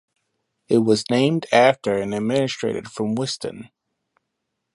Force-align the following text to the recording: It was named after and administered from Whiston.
It 0.67 0.79
was 0.79 1.07
named 1.11 1.45
after 1.51 1.95
and 1.95 2.11
administered 2.15 2.89
from 2.89 3.13
Whiston. 3.13 3.69